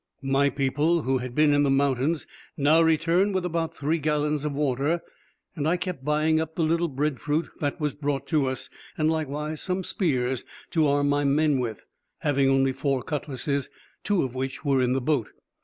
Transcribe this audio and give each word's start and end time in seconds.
My 0.23 0.49
people, 0.49 1.03
who 1.03 1.19
had 1.19 1.35
been 1.35 1.53
in 1.53 1.61
the 1.61 1.69
mountains, 1.69 2.25
now 2.57 2.81
returned 2.81 3.35
with 3.35 3.45
about 3.45 3.77
three 3.77 3.99
gallons 3.99 4.45
of 4.45 4.51
water. 4.53 5.03
I 5.55 5.77
kept 5.77 6.03
buying 6.03 6.41
up 6.41 6.55
the 6.55 6.63
little 6.63 6.87
bread 6.87 7.19
fruit 7.19 7.47
that 7.59 7.79
was 7.79 7.93
brought 7.93 8.25
to 8.29 8.47
us, 8.47 8.67
and 8.97 9.11
likewise 9.11 9.61
some 9.61 9.83
spears 9.83 10.43
to 10.71 10.87
arm 10.87 11.07
my 11.07 11.23
men 11.23 11.59
with, 11.59 11.85
having 12.21 12.49
only 12.49 12.71
four 12.73 13.03
cutlasses, 13.03 13.69
two 14.03 14.23
of 14.23 14.33
which 14.33 14.65
were 14.65 14.81
in 14.81 14.93
the 14.93 15.01
boat. 15.01 15.27